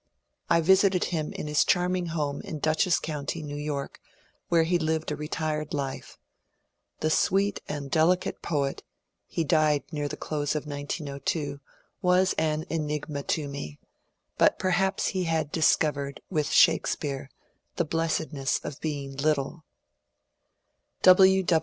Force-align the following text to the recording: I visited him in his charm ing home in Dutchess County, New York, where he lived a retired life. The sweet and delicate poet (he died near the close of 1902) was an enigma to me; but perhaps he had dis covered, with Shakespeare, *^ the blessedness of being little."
I 0.49 0.61
visited 0.61 1.03
him 1.03 1.31
in 1.33 1.45
his 1.45 1.63
charm 1.63 1.95
ing 1.95 2.07
home 2.07 2.41
in 2.41 2.57
Dutchess 2.57 2.99
County, 2.99 3.43
New 3.43 3.55
York, 3.55 3.99
where 4.49 4.63
he 4.63 4.79
lived 4.79 5.11
a 5.11 5.15
retired 5.15 5.75
life. 5.75 6.17
The 7.01 7.11
sweet 7.11 7.61
and 7.69 7.91
delicate 7.91 8.41
poet 8.41 8.81
(he 9.27 9.43
died 9.43 9.83
near 9.91 10.07
the 10.07 10.17
close 10.17 10.55
of 10.55 10.65
1902) 10.65 11.59
was 12.01 12.33
an 12.39 12.65
enigma 12.67 13.21
to 13.21 13.47
me; 13.47 13.77
but 14.39 14.57
perhaps 14.57 15.09
he 15.09 15.25
had 15.25 15.51
dis 15.51 15.75
covered, 15.75 16.19
with 16.31 16.49
Shakespeare, 16.49 17.29
*^ 17.73 17.75
the 17.77 17.85
blessedness 17.85 18.57
of 18.63 18.81
being 18.81 19.15
little." 19.17 19.65